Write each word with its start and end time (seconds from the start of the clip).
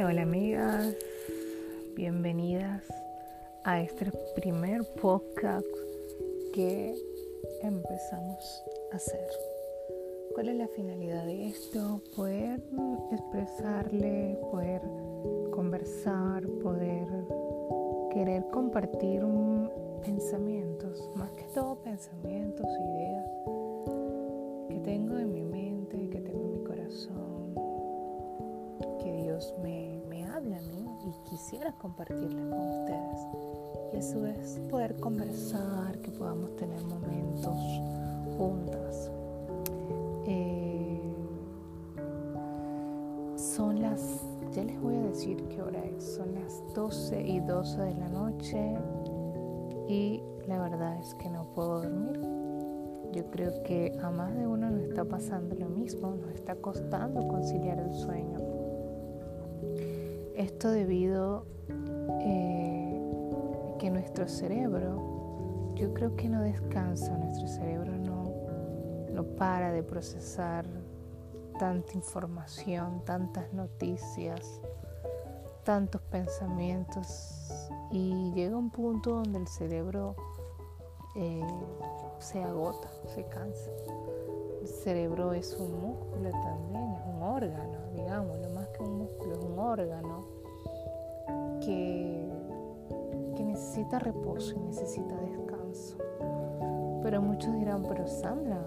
Hola, 0.00 0.22
amigas, 0.22 0.94
bienvenidas 1.96 2.84
a 3.64 3.80
este 3.80 4.12
primer 4.36 4.84
podcast 5.00 5.66
que 6.54 6.94
empezamos 7.62 8.64
a 8.92 8.96
hacer. 8.96 9.28
¿Cuál 10.34 10.50
es 10.50 10.56
la 10.56 10.68
finalidad 10.68 11.26
de 11.26 11.48
esto? 11.48 12.00
Poder 12.14 12.62
expresarle, 13.10 14.38
poder 14.52 14.82
conversar, 15.50 16.46
poder 16.62 17.08
querer 18.12 18.44
compartir 18.52 19.24
pensamientos, 20.04 21.10
más 21.16 21.32
que 21.32 21.44
todo 21.52 21.74
pensamientos, 21.82 22.66
ideas 22.66 23.26
que 24.68 24.78
tengo 24.84 25.18
en 25.18 25.32
mi 25.32 25.42
mente, 25.42 26.08
que 26.08 26.20
tengo 26.20 26.44
en 26.44 26.52
mi 26.52 26.64
corazón, 26.64 27.54
que 29.00 29.12
Dios 29.12 29.54
me, 29.60 29.67
quisiera 31.38 31.72
compartirlas 31.72 32.46
con 32.48 32.80
ustedes. 32.80 33.26
Y 33.92 33.96
a 33.96 34.02
su 34.02 34.20
vez 34.20 34.60
poder 34.68 34.96
conversar, 34.96 35.96
que 36.00 36.10
podamos 36.10 36.56
tener 36.56 36.82
momentos 36.82 37.56
juntas. 38.36 39.10
Eh, 40.26 41.00
son 43.36 43.80
las, 43.80 44.20
ya 44.52 44.64
les 44.64 44.80
voy 44.80 44.96
a 44.96 45.02
decir 45.02 45.36
qué 45.48 45.62
hora 45.62 45.82
es, 45.84 46.16
son 46.16 46.34
las 46.34 46.60
12 46.74 47.22
y 47.22 47.38
12 47.38 47.82
de 47.82 47.94
la 47.94 48.08
noche 48.08 48.76
y 49.88 50.20
la 50.48 50.60
verdad 50.60 50.98
es 50.98 51.14
que 51.14 51.30
no 51.30 51.44
puedo 51.54 51.82
dormir. 51.82 52.20
Yo 53.12 53.30
creo 53.30 53.62
que 53.62 53.96
a 54.02 54.10
más 54.10 54.34
de 54.34 54.46
uno 54.46 54.70
nos 54.70 54.82
está 54.82 55.04
pasando 55.04 55.54
lo 55.54 55.68
mismo, 55.68 56.16
nos 56.16 56.34
está 56.34 56.56
costando 56.56 57.26
conciliar 57.28 57.78
el 57.78 57.94
sueño. 57.94 58.47
Esto 60.38 60.70
debido 60.70 61.46
eh, 62.20 63.76
que 63.80 63.90
nuestro 63.90 64.28
cerebro, 64.28 65.74
yo 65.74 65.92
creo 65.92 66.14
que 66.14 66.28
no 66.28 66.40
descansa, 66.42 67.18
nuestro 67.18 67.48
cerebro 67.48 67.98
no, 67.98 68.36
no 69.10 69.24
para 69.34 69.72
de 69.72 69.82
procesar 69.82 70.64
tanta 71.58 71.92
información, 71.92 73.02
tantas 73.04 73.52
noticias, 73.52 74.60
tantos 75.64 76.02
pensamientos 76.02 77.68
y 77.90 78.30
llega 78.30 78.56
un 78.56 78.70
punto 78.70 79.14
donde 79.14 79.40
el 79.40 79.48
cerebro 79.48 80.14
eh, 81.16 81.44
se 82.20 82.44
agota, 82.44 82.88
se 83.12 83.24
cansa. 83.24 83.72
El 84.88 84.94
cerebro 84.94 85.34
es 85.34 85.54
un 85.60 85.82
músculo 85.82 86.30
también, 86.30 86.94
es 86.94 87.14
un 87.14 87.22
órgano, 87.22 87.78
digamos, 87.94 88.38
lo 88.38 88.48
más 88.54 88.68
que 88.68 88.82
un 88.82 88.96
músculo, 89.00 89.34
es 89.34 89.44
un 89.44 89.58
órgano 89.58 90.24
que, 91.60 92.26
que 93.36 93.44
necesita 93.44 93.98
reposo 93.98 94.54
y 94.56 94.60
necesita 94.60 95.14
descanso. 95.14 95.98
Pero 97.02 97.20
muchos 97.20 97.52
dirán, 97.56 97.84
pero 97.86 98.08
Sandra, 98.08 98.64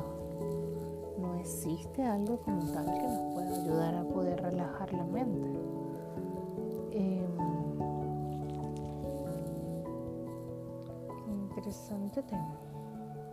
no 1.18 1.40
existe 1.40 2.04
algo 2.04 2.38
como 2.42 2.72
tal 2.72 2.86
que 2.86 3.02
nos 3.02 3.34
pueda 3.34 3.56
ayudar 3.56 3.96
a 3.96 4.04
poder 4.04 4.44
relajar 4.44 4.94
la 4.94 5.06
mente. 5.06 5.50
Eh, 6.92 7.26
interesante 11.50 12.22
tema. 12.22 12.60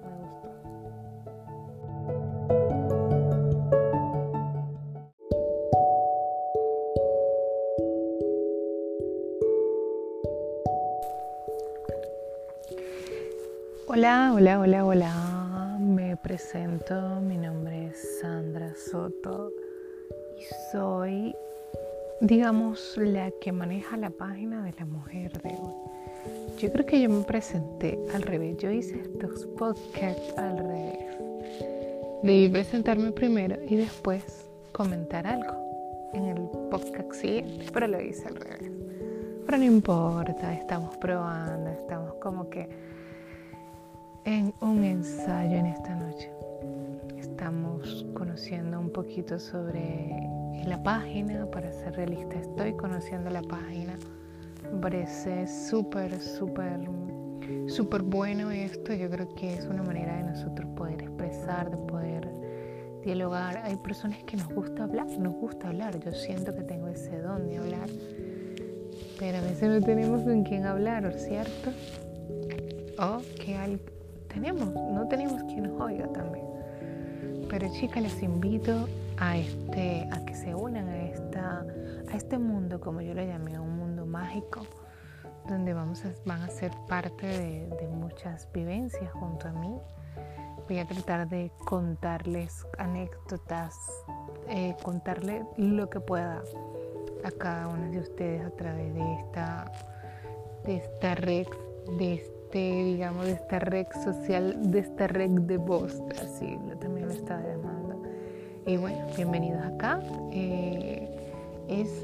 Me 0.02 0.16
gustó. 0.22 0.58
Hola, 13.90 14.32
hola, 14.34 14.60
hola, 14.60 14.84
hola. 14.84 15.78
Me 15.80 16.14
presento, 16.18 17.22
mi 17.22 17.38
nombre 17.38 17.86
es 17.86 18.20
Sandra 18.20 18.74
Soto 18.76 19.50
y 20.38 20.42
soy, 20.70 21.34
digamos, 22.20 22.98
la 22.98 23.30
que 23.40 23.50
maneja 23.50 23.96
la 23.96 24.10
página 24.10 24.62
de 24.62 24.74
la 24.78 24.84
mujer 24.84 25.32
de 25.40 25.48
hoy. 25.48 25.72
Yo 26.58 26.70
creo 26.70 26.84
que 26.84 27.00
yo 27.00 27.08
me 27.08 27.24
presenté 27.24 27.98
al 28.14 28.20
revés, 28.24 28.58
yo 28.58 28.70
hice 28.70 29.00
estos 29.00 29.46
podcasts 29.58 30.36
al 30.36 30.58
revés. 30.58 30.98
Debí 32.22 32.50
presentarme 32.50 33.10
primero 33.12 33.56
y 33.66 33.76
después 33.76 34.22
comentar 34.72 35.26
algo 35.26 36.10
en 36.12 36.24
el 36.26 36.42
podcast 36.70 37.14
siguiente, 37.14 37.64
pero 37.72 37.86
lo 37.86 37.98
hice 38.02 38.28
al 38.28 38.36
revés. 38.36 38.70
Pero 39.46 39.56
no 39.56 39.64
importa, 39.64 40.52
estamos 40.52 40.94
probando, 40.98 41.70
estamos 41.70 42.12
como 42.16 42.50
que 42.50 42.68
en 44.24 44.54
un 44.60 44.84
ensayo 44.84 45.56
en 45.56 45.66
esta 45.66 45.94
noche. 45.94 46.30
Estamos 47.18 48.06
conociendo 48.14 48.78
un 48.78 48.90
poquito 48.90 49.38
sobre 49.38 50.28
la 50.64 50.82
página, 50.82 51.46
para 51.50 51.72
ser 51.72 51.94
realista, 51.94 52.38
estoy 52.38 52.74
conociendo 52.74 53.30
la 53.30 53.42
página. 53.42 53.98
Me 54.72 54.80
parece 54.80 55.46
súper, 55.46 56.20
súper, 56.20 56.80
súper 57.68 58.02
bueno 58.02 58.50
esto. 58.50 58.92
Yo 58.92 59.08
creo 59.08 59.34
que 59.34 59.54
es 59.54 59.66
una 59.66 59.82
manera 59.82 60.16
de 60.16 60.24
nosotros 60.24 60.68
poder 60.76 61.02
expresar, 61.02 61.70
de 61.70 61.76
poder 61.76 62.28
dialogar. 63.04 63.58
Hay 63.64 63.76
personas 63.76 64.22
que 64.24 64.36
nos 64.36 64.48
gusta 64.48 64.84
hablar, 64.84 65.06
nos 65.18 65.34
gusta 65.34 65.68
hablar. 65.68 65.98
Yo 66.00 66.12
siento 66.12 66.54
que 66.54 66.62
tengo 66.62 66.88
ese 66.88 67.18
don 67.18 67.48
de 67.48 67.58
hablar, 67.58 67.88
pero 69.18 69.38
a 69.38 69.42
veces 69.42 69.68
no 69.68 69.80
tenemos 69.80 70.22
con 70.22 70.42
quién 70.42 70.66
hablar, 70.66 71.12
¿cierto? 71.14 71.70
O 72.98 73.20
que 73.42 73.56
alguien 73.56 73.97
no 74.38 75.08
tenemos 75.08 75.42
quien 75.44 75.64
nos 75.64 75.80
oiga 75.80 76.06
también. 76.08 76.46
Pero 77.48 77.66
chicas, 77.72 78.02
les 78.02 78.22
invito 78.22 78.88
a, 79.16 79.36
este, 79.36 80.06
a 80.12 80.24
que 80.24 80.34
se 80.34 80.54
unan 80.54 80.88
a, 80.88 81.02
esta, 81.04 81.64
a 82.10 82.16
este 82.16 82.38
mundo, 82.38 82.78
como 82.80 83.00
yo 83.00 83.14
lo 83.14 83.24
llamé, 83.24 83.58
un 83.58 83.76
mundo 83.78 84.04
mágico, 84.04 84.60
donde 85.48 85.72
vamos 85.72 86.04
a, 86.04 86.12
van 86.26 86.42
a 86.42 86.48
ser 86.48 86.70
parte 86.88 87.26
de, 87.26 87.88
muchas 87.88 88.48
vivencias 88.52 89.10
junto 89.12 89.48
a 89.48 89.52
mí. 89.52 89.78
Voy 90.68 90.78
a 90.78 90.86
tratar 90.86 91.28
de 91.28 91.50
contarles 91.64 92.66
anécdotas, 92.76 93.74
eh, 94.48 94.76
contarle 94.82 95.46
lo 95.56 95.88
que 95.88 96.00
pueda 96.00 96.42
a 97.24 97.30
cada 97.30 97.68
uno 97.68 97.90
de 97.90 97.98
ustedes 98.00 98.44
a 98.44 98.50
través 98.50 98.94
de 98.94 99.14
esta, 99.14 99.72
de 100.64 100.76
esta 100.76 101.14
red, 101.14 101.46
de 101.98 102.14
digamos, 102.52 103.26
de 103.26 103.32
esta 103.32 103.58
red 103.58 103.86
social, 104.04 104.70
de 104.70 104.78
esta 104.78 105.06
red 105.06 105.30
de 105.30 105.56
voz, 105.58 106.00
así 106.22 106.58
también 106.80 107.08
lo 107.08 107.12
estaba 107.12 107.42
llamando. 107.42 108.02
Y 108.66 108.76
bueno, 108.76 109.06
bienvenidos 109.16 109.62
acá. 109.64 110.00
Eh, 110.32 111.08
es, 111.68 112.02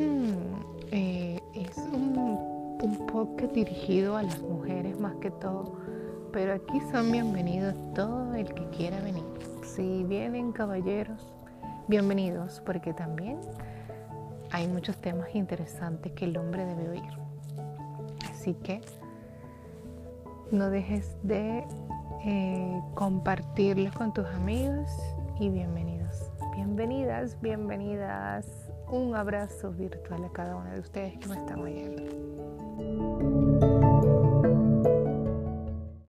eh, 0.90 1.40
es 1.54 1.76
un, 1.92 2.18
un 2.82 3.06
podcast 3.06 3.52
dirigido 3.54 4.16
a 4.16 4.22
las 4.22 4.40
mujeres 4.42 4.98
más 5.00 5.14
que 5.16 5.30
todo, 5.30 5.76
pero 6.32 6.54
aquí 6.54 6.80
son 6.92 7.10
bienvenidos 7.10 7.74
todo 7.94 8.34
el 8.34 8.52
que 8.52 8.68
quiera 8.70 9.00
venir. 9.00 9.24
Si 9.62 10.04
vienen 10.04 10.52
caballeros, 10.52 11.32
bienvenidos, 11.88 12.62
porque 12.66 12.92
también 12.92 13.40
hay 14.50 14.68
muchos 14.68 14.96
temas 14.98 15.34
interesantes 15.34 16.12
que 16.12 16.26
el 16.26 16.36
hombre 16.36 16.66
debe 16.66 16.90
oír. 16.90 17.24
Así 18.30 18.54
que 18.54 18.80
no 20.50 20.70
dejes 20.70 21.16
de 21.22 21.64
eh, 22.24 22.82
compartirlos 22.94 23.94
con 23.94 24.12
tus 24.12 24.26
amigos 24.26 24.90
y 25.40 25.48
bienvenidos. 25.50 26.30
Bienvenidas, 26.54 27.40
bienvenidas. 27.40 28.46
Un 28.90 29.14
abrazo 29.14 29.72
virtual 29.72 30.24
a 30.24 30.32
cada 30.32 30.56
una 30.56 30.72
de 30.72 30.80
ustedes 30.80 31.18
que 31.18 31.28
me 31.28 31.36
están 31.36 31.60
oyendo. 31.60 33.33